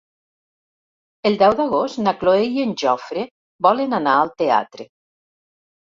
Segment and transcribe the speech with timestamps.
[1.31, 3.27] El deu d'agost na Cloè i en Jofre
[3.67, 4.93] volen anar al teatre.